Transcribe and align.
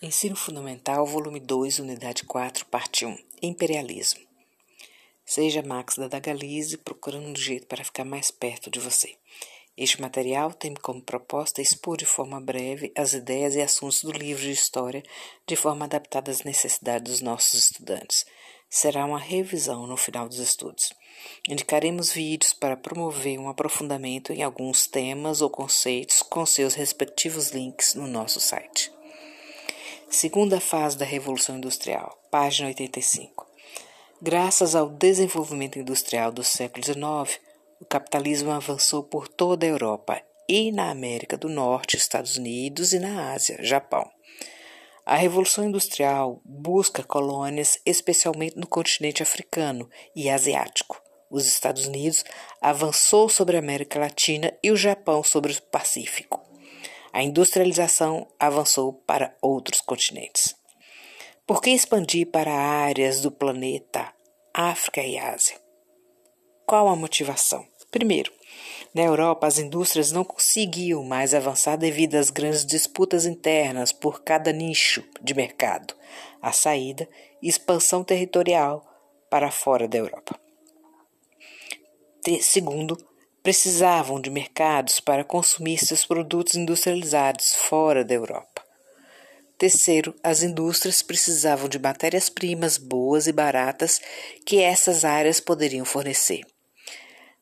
Ensino 0.00 0.36
Fundamental, 0.36 1.04
volume 1.04 1.40
2, 1.40 1.80
unidade 1.80 2.22
4, 2.22 2.66
parte 2.66 3.04
1. 3.04 3.18
Imperialismo. 3.42 4.20
Seja 5.26 5.60
Max 5.60 5.96
da 5.96 6.06
Dagalize 6.06 6.78
procurando 6.78 7.26
um 7.26 7.34
jeito 7.34 7.66
para 7.66 7.82
ficar 7.82 8.04
mais 8.04 8.30
perto 8.30 8.70
de 8.70 8.78
você. 8.78 9.16
Este 9.76 10.00
material 10.00 10.54
tem 10.54 10.72
como 10.74 11.02
proposta 11.02 11.60
expor 11.60 11.96
de 11.96 12.06
forma 12.06 12.40
breve 12.40 12.92
as 12.96 13.12
ideias 13.12 13.56
e 13.56 13.60
assuntos 13.60 14.04
do 14.04 14.12
livro 14.12 14.40
de 14.40 14.52
história 14.52 15.02
de 15.44 15.56
forma 15.56 15.84
adaptada 15.84 16.30
às 16.30 16.44
necessidades 16.44 17.14
dos 17.14 17.20
nossos 17.20 17.54
estudantes. 17.54 18.24
Será 18.70 19.04
uma 19.04 19.18
revisão 19.18 19.84
no 19.84 19.96
final 19.96 20.28
dos 20.28 20.38
estudos. 20.38 20.92
Indicaremos 21.48 22.12
vídeos 22.12 22.52
para 22.52 22.76
promover 22.76 23.36
um 23.40 23.48
aprofundamento 23.48 24.32
em 24.32 24.44
alguns 24.44 24.86
temas 24.86 25.42
ou 25.42 25.50
conceitos 25.50 26.22
com 26.22 26.46
seus 26.46 26.74
respectivos 26.74 27.50
links 27.50 27.94
no 27.94 28.06
nosso 28.06 28.38
site. 28.38 28.96
Segunda 30.10 30.58
fase 30.58 30.96
da 30.96 31.04
Revolução 31.04 31.58
Industrial, 31.58 32.18
página 32.30 32.68
85. 32.68 33.46
Graças 34.22 34.74
ao 34.74 34.88
desenvolvimento 34.88 35.78
industrial 35.78 36.32
do 36.32 36.42
século 36.42 36.82
XIX, 36.82 37.38
o 37.78 37.84
capitalismo 37.84 38.50
avançou 38.50 39.02
por 39.02 39.28
toda 39.28 39.66
a 39.66 39.68
Europa 39.68 40.22
e 40.48 40.72
na 40.72 40.90
América 40.90 41.36
do 41.36 41.50
Norte, 41.50 41.98
Estados 41.98 42.38
Unidos 42.38 42.94
e 42.94 42.98
na 42.98 43.32
Ásia, 43.32 43.58
Japão. 43.60 44.10
A 45.04 45.14
Revolução 45.14 45.64
Industrial 45.64 46.40
busca 46.42 47.02
colônias, 47.04 47.78
especialmente 47.84 48.56
no 48.56 48.66
continente 48.66 49.22
africano 49.22 49.90
e 50.16 50.30
asiático. 50.30 51.02
Os 51.30 51.46
Estados 51.46 51.84
Unidos 51.84 52.24
avançou 52.62 53.28
sobre 53.28 53.56
a 53.56 53.60
América 53.60 54.00
Latina 54.00 54.54
e 54.62 54.70
o 54.70 54.76
Japão 54.76 55.22
sobre 55.22 55.52
o 55.52 55.62
Pacífico. 55.64 56.47
A 57.12 57.22
industrialização 57.22 58.26
avançou 58.38 58.92
para 58.92 59.36
outros 59.40 59.80
continentes. 59.80 60.54
Por 61.46 61.62
que 61.62 61.70
expandir 61.70 62.30
para 62.30 62.52
áreas 62.52 63.22
do 63.22 63.30
planeta 63.30 64.12
África 64.52 65.02
e 65.02 65.18
Ásia? 65.18 65.56
Qual 66.66 66.88
a 66.88 66.94
motivação? 66.94 67.66
Primeiro, 67.90 68.30
na 68.94 69.02
Europa, 69.02 69.46
as 69.46 69.58
indústrias 69.58 70.12
não 70.12 70.24
conseguiam 70.24 71.02
mais 71.02 71.32
avançar 71.32 71.76
devido 71.76 72.16
às 72.16 72.28
grandes 72.30 72.66
disputas 72.66 73.24
internas 73.24 73.92
por 73.92 74.22
cada 74.22 74.52
nicho 74.52 75.02
de 75.22 75.34
mercado. 75.34 75.94
A 76.42 76.52
saída, 76.52 77.08
expansão 77.42 78.04
territorial 78.04 78.84
para 79.30 79.50
fora 79.50 79.88
da 79.88 79.98
Europa. 79.98 80.38
Segundo, 82.40 82.96
precisavam 83.42 84.20
de 84.20 84.30
mercados 84.30 85.00
para 85.00 85.24
consumir 85.24 85.78
seus 85.78 86.04
produtos 86.04 86.54
industrializados 86.54 87.54
fora 87.54 88.04
da 88.04 88.14
Europa. 88.14 88.62
Terceiro, 89.58 90.14
as 90.22 90.42
indústrias 90.42 91.02
precisavam 91.02 91.68
de 91.68 91.78
matérias-primas 91.78 92.78
boas 92.78 93.26
e 93.26 93.32
baratas 93.32 94.00
que 94.46 94.60
essas 94.60 95.04
áreas 95.04 95.40
poderiam 95.40 95.84
fornecer. 95.84 96.42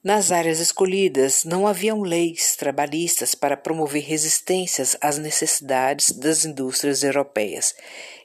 Nas 0.02 0.30
áreas 0.30 0.60
escolhidas, 0.60 1.44
não 1.44 1.66
haviam 1.66 2.00
leis 2.00 2.54
trabalhistas 2.56 3.34
para 3.34 3.56
promover 3.56 4.04
resistências 4.04 4.96
às 5.00 5.18
necessidades 5.18 6.12
das 6.12 6.44
indústrias 6.44 7.02
europeias, 7.02 7.74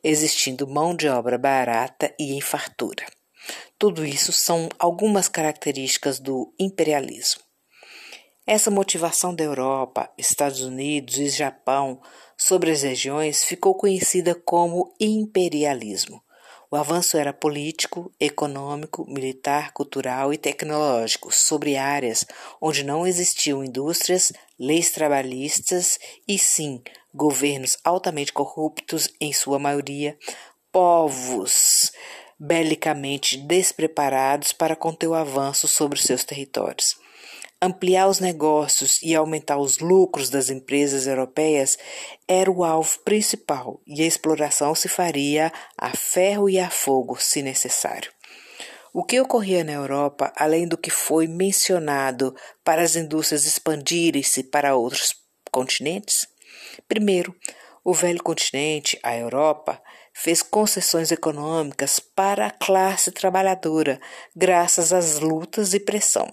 existindo 0.04 0.68
mão 0.68 0.96
de 0.96 1.10
obra 1.10 1.38
barata 1.38 2.14
e 2.20 2.34
em 2.34 2.40
fartura. 2.40 3.04
Tudo 3.80 4.06
isso 4.06 4.32
são 4.32 4.70
algumas 4.78 5.28
características 5.28 6.20
do 6.20 6.54
imperialismo. 6.60 7.51
Essa 8.46 8.72
motivação 8.72 9.36
da 9.36 9.44
Europa, 9.44 10.10
Estados 10.18 10.62
Unidos 10.62 11.18
e 11.18 11.30
Japão 11.30 12.02
sobre 12.36 12.72
as 12.72 12.82
regiões 12.82 13.44
ficou 13.44 13.76
conhecida 13.76 14.34
como 14.34 14.92
imperialismo. 15.00 16.24
O 16.70 16.76
avanço 16.76 17.18
era 17.18 17.32
político, 17.32 18.12
econômico, 18.20 19.06
militar, 19.08 19.72
cultural 19.74 20.34
e 20.34 20.40
tecnológico 20.40 21.32
sobre 21.32 21.78
áreas 21.78 22.26
onde 22.60 22.84
não 22.84 23.06
existiam 23.06 23.64
indústrias, 23.64 24.34
leis 24.58 24.90
trabalhistas 24.90 26.00
e 26.28 26.40
sim 26.40 26.82
governos 27.14 27.78
altamente 27.84 28.34
corruptos, 28.34 29.08
em 29.22 29.32
sua 29.32 29.60
maioria, 29.60 30.18
povos 30.72 31.92
belicamente 32.40 33.38
despreparados 33.38 34.52
para 34.52 34.76
conter 34.76 35.08
o 35.08 35.14
avanço 35.14 35.68
sobre 35.68 36.02
seus 36.02 36.24
territórios 36.24 37.01
ampliar 37.62 38.08
os 38.08 38.20
negócios 38.20 39.00
e 39.04 39.14
aumentar 39.14 39.58
os 39.58 39.78
lucros 39.78 40.30
das 40.30 40.50
empresas 40.50 41.06
europeias 41.06 41.78
era 42.28 42.50
o 42.50 42.64
alvo 42.64 42.98
principal 43.06 43.80
e 43.86 44.02
a 44.02 44.08
exploração 44.08 44.74
se 44.74 44.90
faria 44.90 45.52
a 45.78 45.96
ferro 45.96 46.50
e 46.50 46.60
a 46.60 46.70
fogo, 46.70 47.22
se 47.22 47.44
necessário. 47.44 48.12
O 48.94 49.04
que 49.04 49.22
ocorria 49.22 49.64
na 49.64 49.74
Europa, 49.74 50.34
além 50.36 50.68
do 50.68 50.78
que 50.78 50.90
foi 50.90 51.28
mencionado 51.28 52.36
para 52.64 52.82
as 52.82 52.96
indústrias 52.96 53.46
expandirem-se 53.46 54.44
para 54.44 54.76
outros 54.76 55.14
continentes? 55.52 56.28
Primeiro, 56.88 57.34
o 57.84 57.94
velho 57.94 58.22
continente, 58.22 59.00
a 59.02 59.16
Europa, 59.16 59.82
fez 60.14 60.42
concessões 60.42 61.12
econômicas 61.12 62.00
para 62.00 62.48
a 62.48 62.52
classe 62.52 63.12
trabalhadora, 63.12 64.00
graças 64.36 64.92
às 64.92 65.20
lutas 65.20 65.74
e 65.74 65.80
pressão. 65.80 66.30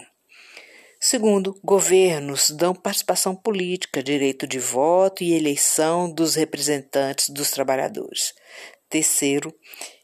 Segundo, 1.00 1.58
governos 1.62 2.50
dão 2.50 2.74
participação 2.74 3.34
política, 3.34 4.02
direito 4.02 4.48
de 4.48 4.58
voto 4.58 5.22
e 5.22 5.32
eleição 5.32 6.10
dos 6.10 6.34
representantes 6.34 7.30
dos 7.30 7.52
trabalhadores. 7.52 8.34
Terceiro, 8.90 9.54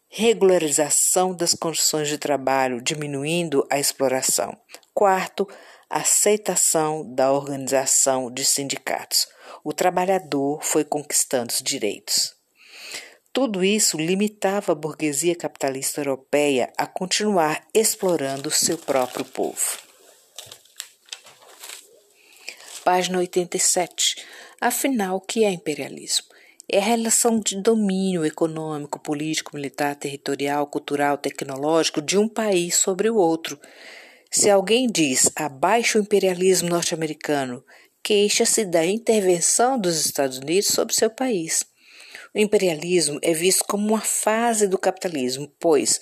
regularização 0.09 1.35
das 1.35 1.53
condições 1.53 2.07
de 2.07 2.17
trabalho, 2.17 2.81
diminuindo 2.81 3.67
a 3.69 3.81
exploração. 3.81 4.57
Quarto, 4.95 5.49
aceitação 5.91 7.13
da 7.13 7.33
organização 7.33 8.31
de 8.33 8.45
sindicatos. 8.45 9.27
O 9.65 9.73
trabalhador 9.73 10.63
foi 10.63 10.85
conquistando 10.85 11.53
os 11.53 11.61
direitos. 11.61 12.33
Tudo 13.33 13.65
isso 13.65 13.97
limitava 13.97 14.71
a 14.71 14.77
burguesia 14.77 15.35
capitalista 15.35 16.01
europeia 16.01 16.73
a 16.79 16.87
continuar 16.87 17.67
explorando 17.75 18.49
seu 18.49 18.79
próprio 18.79 19.25
povo. 19.25 19.84
Página 22.85 23.19
87. 23.19 24.17
Afinal, 24.61 25.17
o 25.17 25.21
que 25.21 25.43
é 25.43 25.51
imperialismo? 25.51 26.27
É 26.71 26.79
a 26.79 26.83
relação 26.83 27.41
de 27.41 27.59
domínio 27.59 28.27
econômico, 28.27 29.01
político, 29.01 29.57
militar, 29.57 29.97
territorial, 29.97 30.67
cultural, 30.67 31.17
tecnológico 31.17 32.03
de 32.03 32.19
um 32.19 32.29
país 32.29 32.77
sobre 32.77 33.09
o 33.09 33.17
outro. 33.17 33.59
Se 34.31 34.51
alguém 34.51 34.87
diz 34.87 35.31
abaixo 35.35 35.97
o 35.97 36.03
imperialismo 36.03 36.69
norte-americano, 36.69 37.65
queixa-se 38.03 38.67
da 38.67 38.85
intervenção 38.85 39.79
dos 39.79 40.05
Estados 40.05 40.37
Unidos 40.37 40.69
sobre 40.69 40.95
seu 40.95 41.09
país. 41.09 41.65
O 42.35 42.39
imperialismo 42.39 43.19
é 43.23 43.33
visto 43.33 43.65
como 43.65 43.89
uma 43.89 44.01
fase 44.03 44.69
do 44.69 44.77
capitalismo, 44.77 45.51
pois, 45.59 46.01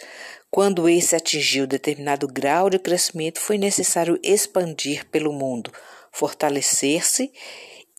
quando 0.51 0.89
esse 0.89 1.15
atingiu 1.15 1.65
determinado 1.65 2.27
grau 2.27 2.69
de 2.69 2.81
crescimento, 2.81 3.39
foi 3.39 3.57
necessário 3.57 4.19
expandir 4.21 5.07
pelo 5.11 5.33
mundo 5.33 5.71
fortalecer-se, 6.13 7.33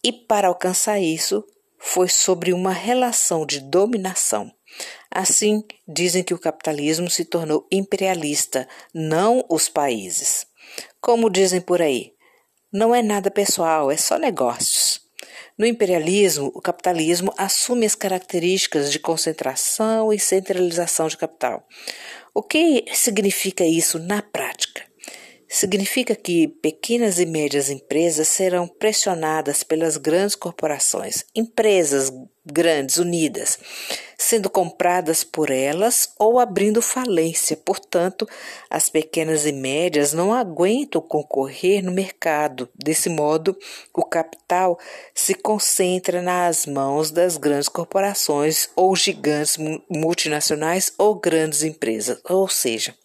e 0.04 0.12
para 0.14 0.48
alcançar 0.48 1.00
isso 1.00 1.44
foi 1.78 2.08
sobre 2.08 2.54
uma 2.54 2.72
relação 2.72 3.46
de 3.46 3.60
dominação. 3.60 4.52
Assim, 5.12 5.64
dizem 5.88 6.24
que 6.24 6.34
o 6.34 6.40
capitalismo 6.40 7.10
se 7.10 7.26
tornou 7.26 7.68
imperialista, 7.72 8.68
não 8.94 9.46
os 9.50 9.68
países. 9.68 10.46
Como 11.02 11.30
dizem 11.30 11.62
por 11.62 11.82
aí, 11.82 12.14
não 12.72 12.96
é 12.96 13.04
nada 13.04 13.30
pessoal, 13.30 13.92
é 13.92 13.98
só 13.98 14.18
negócios. 14.18 15.02
No 15.58 15.66
imperialismo, 15.66 16.52
o 16.56 16.62
capitalismo 16.62 17.32
assume 17.38 17.86
as 17.86 17.94
características 17.94 18.92
de 18.92 18.98
concentração 18.98 20.12
e 20.12 20.20
centralização 20.20 21.08
de 21.08 21.18
capital. 21.18 21.68
O 22.34 22.42
que 22.42 22.86
significa 22.94 23.64
isso 23.64 24.00
na 24.00 24.24
prática? 24.24 24.84
Significa 25.54 26.16
que 26.16 26.48
pequenas 26.48 27.20
e 27.20 27.28
médias 27.28 27.70
empresas 27.70 28.28
serão 28.28 28.68
pressionadas 28.68 29.62
pelas 29.62 29.98
grandes 29.98 30.36
corporações, 30.36 31.26
empresas 31.36 32.12
grandes 32.44 32.98
unidas, 32.98 33.60
sendo 34.18 34.50
compradas 34.50 35.24
por 35.24 35.52
elas 35.52 36.10
ou 36.18 36.40
abrindo 36.40 36.82
falência. 36.82 37.56
Portanto, 37.56 38.28
as 38.68 38.90
pequenas 38.90 39.46
e 39.46 39.52
médias 39.52 40.12
não 40.12 40.34
aguentam 40.34 41.00
concorrer 41.00 41.84
no 41.84 41.92
mercado. 41.92 42.68
Desse 42.74 43.08
modo, 43.08 43.56
o 43.94 44.04
capital 44.04 44.80
se 45.14 45.36
concentra 45.36 46.20
nas 46.20 46.66
mãos 46.66 47.12
das 47.12 47.38
grandes 47.38 47.70
corporações 47.70 48.70
ou 48.76 48.96
gigantes 48.96 49.58
multinacionais 49.88 50.92
ou 50.98 51.14
grandes 51.14 51.62
empresas, 51.62 52.20
ou 52.28 52.50
seja, 52.50 52.96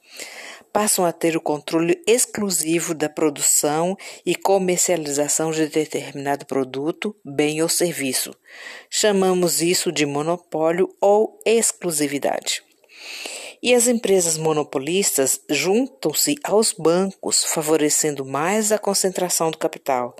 passam 0.72 1.04
a 1.04 1.12
ter 1.12 1.36
o 1.36 1.40
controle 1.40 2.02
exclusivo 2.06 2.94
da 2.94 3.08
produção 3.08 3.96
e 4.24 4.34
comercialização 4.34 5.50
de 5.50 5.66
determinado 5.68 6.46
produto, 6.46 7.14
bem 7.24 7.62
ou 7.62 7.68
serviço. 7.68 8.34
Chamamos 8.90 9.60
isso 9.60 9.90
de 9.90 10.06
monopólio 10.06 10.88
ou 11.00 11.38
exclusividade. 11.44 12.62
E 13.62 13.74
as 13.74 13.88
empresas 13.88 14.38
monopolistas 14.38 15.40
juntam-se 15.50 16.36
aos 16.44 16.72
bancos, 16.72 17.44
favorecendo 17.44 18.24
mais 18.24 18.70
a 18.70 18.78
concentração 18.78 19.50
do 19.50 19.58
capital. 19.58 20.14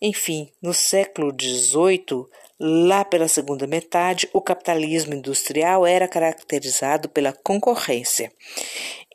Enfim, 0.00 0.50
no 0.62 0.72
século 0.72 1.30
XVIII, 1.38 2.26
lá 2.58 3.04
pela 3.04 3.28
segunda 3.28 3.66
metade, 3.66 4.28
o 4.32 4.40
capitalismo 4.40 5.14
industrial 5.14 5.86
era 5.86 6.08
caracterizado 6.08 7.08
pela 7.08 7.32
concorrência 7.32 8.32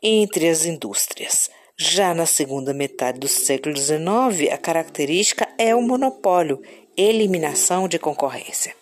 entre 0.02 0.48
as 0.48 0.64
indústrias. 0.64 1.50
Já 1.76 2.14
na 2.14 2.26
segunda 2.26 2.72
metade 2.72 3.18
do 3.18 3.26
século 3.26 3.76
XIX, 3.76 4.52
a 4.52 4.56
característica 4.56 5.48
é 5.58 5.74
o 5.74 5.82
monopólio, 5.82 6.62
eliminação 6.96 7.88
de 7.88 7.98
concorrência. 7.98 8.76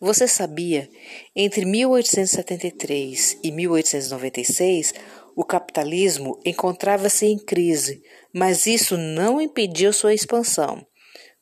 Você 0.00 0.26
sabia? 0.26 0.88
Entre 1.36 1.66
1873 1.66 3.38
e 3.44 3.52
1896, 3.52 4.94
o 5.36 5.44
capitalismo 5.44 6.40
encontrava-se 6.42 7.26
em 7.26 7.38
crise, 7.38 8.02
mas 8.32 8.66
isso 8.66 8.96
não 8.96 9.38
impediu 9.38 9.92
sua 9.92 10.14
expansão. 10.14 10.86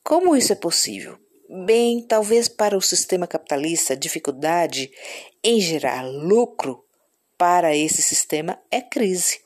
Como 0.02 0.34
isso 0.34 0.52
é 0.52 0.56
possível? 0.56 1.16
Bem, 1.64 2.02
talvez 2.02 2.48
para 2.48 2.76
o 2.76 2.82
sistema 2.82 3.28
capitalista, 3.28 3.92
a 3.92 3.96
dificuldade 3.96 4.90
em 5.44 5.60
gerar 5.60 6.02
lucro 6.02 6.84
para 7.38 7.76
esse 7.76 8.02
sistema 8.02 8.60
é 8.72 8.80
crise. 8.80 9.38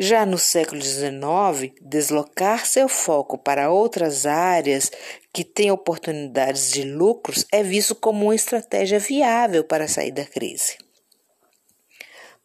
Já 0.00 0.24
no 0.24 0.38
século 0.38 0.80
XIX, 0.80 1.74
deslocar 1.80 2.64
seu 2.64 2.88
foco 2.88 3.36
para 3.36 3.68
outras 3.68 4.26
áreas 4.26 4.92
que 5.32 5.42
têm 5.42 5.72
oportunidades 5.72 6.70
de 6.70 6.84
lucros 6.84 7.44
é 7.50 7.64
visto 7.64 7.96
como 7.96 8.26
uma 8.26 8.34
estratégia 8.34 9.00
viável 9.00 9.64
para 9.64 9.88
sair 9.88 10.12
da 10.12 10.24
crise. 10.24 10.78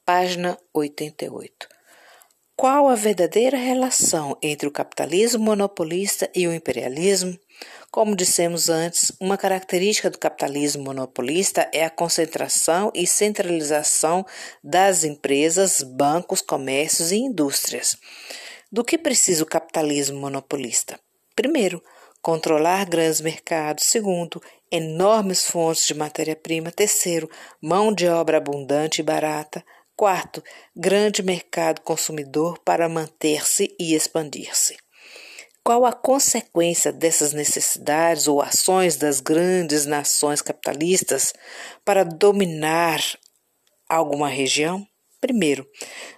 Página 0.03 0.57
88. 0.73 1.69
Qual 2.55 2.89
a 2.89 2.95
verdadeira 2.95 3.57
relação 3.57 4.35
entre 4.41 4.67
o 4.67 4.71
capitalismo 4.71 5.43
monopolista 5.43 6.31
e 6.33 6.47
o 6.47 6.53
imperialismo? 6.53 7.37
Como 7.93 8.15
dissemos 8.15 8.69
antes, 8.69 9.11
uma 9.19 9.37
característica 9.37 10.09
do 10.09 10.17
capitalismo 10.17 10.83
monopolista 10.83 11.69
é 11.71 11.85
a 11.85 11.91
concentração 11.91 12.91
e 12.91 13.05
centralização 13.05 14.25
das 14.63 15.03
empresas, 15.03 15.83
bancos, 15.83 16.41
comércios 16.41 17.11
e 17.11 17.17
indústrias. 17.17 17.95
Do 18.71 18.83
que 18.83 18.97
precisa 18.97 19.43
o 19.43 19.45
capitalismo 19.45 20.19
monopolista? 20.19 20.99
Primeiro, 21.35 21.83
controlar 22.19 22.89
grandes 22.89 23.21
mercados. 23.21 23.83
Segundo, 23.85 24.41
enormes 24.71 25.45
fontes 25.45 25.85
de 25.85 25.93
matéria-prima. 25.93 26.71
Terceiro, 26.71 27.29
mão 27.61 27.93
de 27.93 28.07
obra 28.07 28.39
abundante 28.39 29.01
e 29.01 29.03
barata. 29.03 29.63
Quarto, 29.95 30.43
grande 30.75 31.21
mercado 31.21 31.79
consumidor 31.81 32.57
para 32.65 32.89
manter-se 32.89 33.71
e 33.79 33.93
expandir-se. 33.93 34.82
Qual 35.63 35.85
a 35.85 35.93
consequência 35.93 36.91
dessas 36.91 37.31
necessidades 37.31 38.27
ou 38.27 38.41
ações 38.41 38.97
das 38.97 39.21
grandes 39.21 39.85
nações 39.85 40.41
capitalistas 40.41 41.33
para 41.85 42.03
dominar 42.03 43.01
alguma 43.87 44.27
região? 44.27 44.85
Primeiro, 45.21 45.65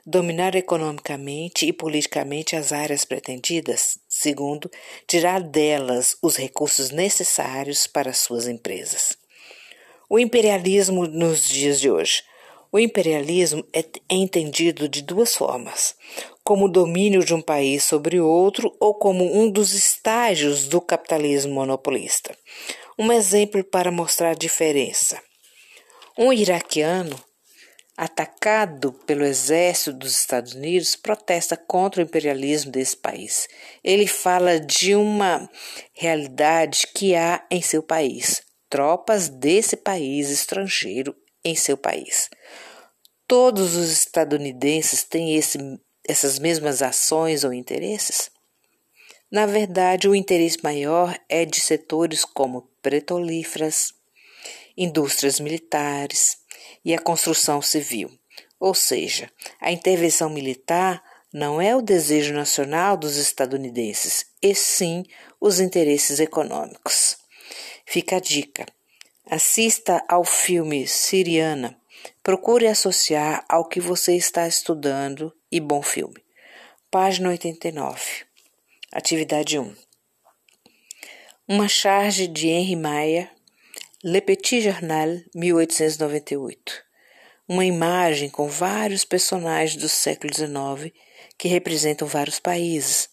dominar 0.03 0.55
economicamente 0.55 1.67
e 1.67 1.71
politicamente 1.71 2.55
as 2.55 2.71
áreas 2.71 3.05
pretendidas. 3.05 3.99
Segundo, 4.09 4.67
tirar 5.07 5.43
delas 5.43 6.17
os 6.23 6.37
recursos 6.37 6.89
necessários 6.89 7.85
para 7.85 8.13
suas 8.13 8.47
empresas. 8.47 9.15
O 10.09 10.17
imperialismo 10.17 11.05
nos 11.05 11.47
dias 11.47 11.79
de 11.79 11.91
hoje. 11.91 12.23
O 12.71 12.79
imperialismo 12.79 13.63
é 13.71 13.85
entendido 14.09 14.89
de 14.89 15.03
duas 15.03 15.35
formas: 15.35 15.95
como 16.45 16.69
domínio 16.69 17.25
de 17.25 17.33
um 17.33 17.41
país 17.41 17.83
sobre 17.83 18.21
outro 18.21 18.73
ou 18.79 18.93
como 18.93 19.25
um 19.35 19.49
dos 19.49 19.73
estágios 19.73 20.67
do 20.67 20.79
capitalismo 20.79 21.55
monopolista. 21.55 22.37
Um 22.97 23.11
exemplo 23.11 23.63
para 23.63 23.91
mostrar 23.91 24.29
a 24.29 24.35
diferença. 24.35 25.19
Um 26.17 26.31
iraquiano 26.31 27.19
atacado 27.97 28.91
pelo 29.05 29.23
exército 29.23 29.93
dos 29.93 30.17
Estados 30.17 30.53
Unidos, 30.53 30.95
protesta 30.95 31.55
contra 31.55 32.01
o 32.01 32.05
imperialismo 32.05 32.71
desse 32.71 32.97
país. 32.97 33.47
Ele 33.83 34.05
fala 34.05 34.59
de 34.59 34.95
uma 34.95 35.49
realidade 35.93 36.87
que 36.93 37.15
há 37.15 37.45
em 37.49 37.61
seu 37.61 37.81
país, 37.81 38.41
tropas 38.69 39.29
desse 39.29 39.77
país 39.77 40.29
estrangeiro 40.29 41.15
em 41.43 41.55
seu 41.55 41.77
país. 41.77 42.29
Todos 43.27 43.75
os 43.75 43.91
estadunidenses 43.91 45.03
têm 45.03 45.35
esse 45.35 45.57
essas 46.07 46.39
mesmas 46.39 46.81
ações 46.81 47.43
ou 47.43 47.53
interesses? 47.53 48.29
Na 49.31 49.45
verdade, 49.45 50.07
o 50.07 50.15
interesse 50.15 50.59
maior 50.63 51.17
é 51.27 51.45
de 51.45 51.59
setores 51.59 52.23
como 52.23 52.69
petrolíferas, 52.81 53.93
indústrias 54.77 55.39
militares 55.39 56.37
e 56.83 56.93
a 56.93 56.99
construção 56.99 57.61
civil. 57.61 58.11
Ou 58.59 58.73
seja, 58.73 59.29
a 59.59 59.71
intervenção 59.71 60.29
militar 60.29 61.03
não 61.33 61.61
é 61.61 61.75
o 61.75 61.81
desejo 61.81 62.33
nacional 62.33 62.95
dos 62.95 63.17
estadunidenses, 63.17 64.25
e 64.41 64.55
sim 64.55 65.03
os 65.41 65.59
interesses 65.59 66.19
econômicos. 66.19 67.17
Fica 67.85 68.17
a 68.17 68.19
dica: 68.19 68.65
assista 69.29 70.03
ao 70.07 70.23
filme 70.23 70.87
Siriana 70.87 71.77
Procure 72.21 72.67
associar 72.67 73.45
ao 73.47 73.65
que 73.65 73.79
você 73.79 74.15
está 74.15 74.47
estudando 74.47 75.33
e 75.55 75.59
bom 75.61 75.81
filme. 75.81 76.21
Página 76.91 77.29
89. 77.29 78.25
Atividade 78.91 79.57
1. 79.57 79.73
Uma 81.47 81.69
charge 81.69 82.27
de 82.27 82.49
Henry 82.49 82.75
Maia, 82.75 83.31
Le 84.03 84.19
Petit 84.19 84.59
Journal, 84.59 85.21
1898. 85.33 86.83
Uma 87.47 87.63
imagem 87.63 88.29
com 88.29 88.49
vários 88.49 89.05
personagens 89.05 89.81
do 89.81 89.87
século 89.87 90.33
XIX 90.33 90.93
que 91.37 91.47
representam 91.47 92.05
vários 92.05 92.37
países, 92.37 93.07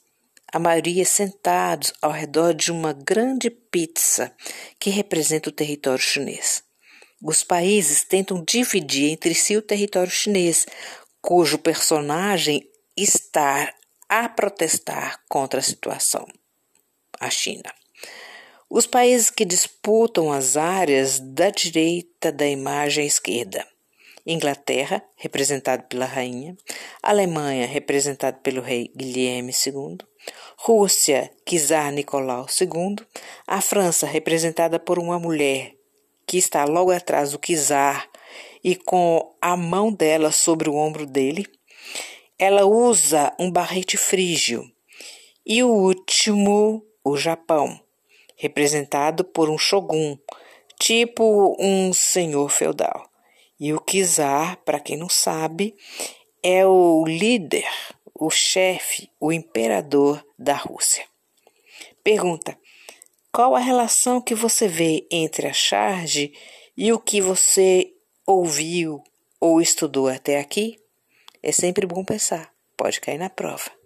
a 0.52 0.58
maioria 0.58 1.04
sentados 1.04 1.92
ao 2.02 2.10
redor 2.10 2.54
de 2.54 2.72
uma 2.72 2.92
grande 2.92 3.50
pizza 3.50 4.34
que 4.80 4.90
representa 4.90 5.48
o 5.48 5.52
território 5.52 6.02
chinês. 6.02 6.64
Os 7.22 7.44
países 7.44 8.02
tentam 8.02 8.42
dividir 8.44 9.12
entre 9.12 9.32
si 9.32 9.56
o 9.56 9.62
território 9.62 10.10
chinês, 10.10 10.66
cujo 11.22 11.56
personagem 11.58 12.68
está 12.96 13.72
a 14.08 14.28
protestar 14.28 15.20
contra 15.28 15.60
a 15.60 15.62
situação, 15.62 16.26
a 17.18 17.30
China. 17.30 17.72
Os 18.68 18.86
países 18.86 19.30
que 19.30 19.44
disputam 19.44 20.32
as 20.32 20.56
áreas 20.56 21.20
da 21.20 21.50
direita 21.50 22.32
da 22.32 22.46
imagem 22.46 23.06
esquerda. 23.06 23.66
Inglaterra, 24.26 25.02
representado 25.16 25.84
pela 25.84 26.06
rainha, 26.06 26.56
Alemanha, 27.02 27.66
representado 27.66 28.38
pelo 28.38 28.60
rei 28.60 28.92
Guilherme 28.96 29.52
II, 29.52 29.98
Rússia, 30.56 31.30
czar 31.44 31.92
Nicolau 31.92 32.46
II, 32.60 32.96
a 33.46 33.60
França, 33.60 34.06
representada 34.06 34.78
por 34.78 34.98
uma 34.98 35.18
mulher, 35.18 35.74
que 36.26 36.38
está 36.38 36.64
logo 36.64 36.92
atrás 36.92 37.32
do 37.32 37.38
Kizar 37.38 38.08
e 38.62 38.76
com 38.76 39.34
a 39.40 39.56
mão 39.56 39.92
dela 39.92 40.30
sobre 40.30 40.68
o 40.68 40.74
ombro 40.74 41.06
dele. 41.06 41.46
Ela 42.38 42.64
usa 42.64 43.34
um 43.38 43.50
barrete 43.50 43.96
frígio. 43.96 44.70
E 45.44 45.62
o 45.62 45.68
último, 45.68 46.84
o 47.04 47.16
Japão, 47.16 47.80
representado 48.36 49.24
por 49.24 49.50
um 49.50 49.58
shogun, 49.58 50.16
tipo 50.78 51.56
um 51.58 51.92
senhor 51.92 52.48
feudal. 52.48 53.08
E 53.58 53.72
o 53.72 53.80
Kizar, 53.80 54.58
para 54.64 54.80
quem 54.80 54.96
não 54.96 55.08
sabe, 55.08 55.74
é 56.42 56.66
o 56.66 57.04
líder, 57.06 57.68
o 58.14 58.30
chefe, 58.30 59.08
o 59.20 59.32
imperador 59.32 60.24
da 60.38 60.54
Rússia. 60.54 61.04
Pergunta: 62.02 62.58
qual 63.32 63.54
a 63.54 63.60
relação 63.60 64.20
que 64.20 64.34
você 64.34 64.66
vê 64.66 65.06
entre 65.10 65.46
a 65.46 65.52
charge 65.52 66.32
e 66.76 66.92
o 66.92 66.98
que 66.98 67.20
você 67.20 67.91
ouviu 68.26 69.02
ou 69.40 69.60
estudou 69.60 70.08
até 70.08 70.38
aqui? 70.38 70.78
É 71.42 71.50
sempre 71.50 71.86
bom 71.86 72.04
pensar, 72.04 72.52
pode 72.76 73.00
cair 73.00 73.18
na 73.18 73.28
prova. 73.28 73.81